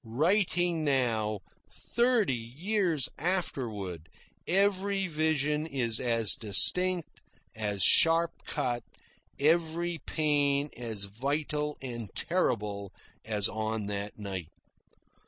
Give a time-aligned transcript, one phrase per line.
[0.03, 1.41] Writing now,
[1.71, 4.09] thirty years afterward,
[4.47, 7.21] every vision is as distinct,
[7.55, 8.83] as sharp cut,
[9.39, 12.91] every pain as vital and terrible,
[13.23, 14.49] as on that night.